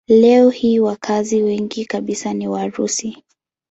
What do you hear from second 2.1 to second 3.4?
ni Warusi.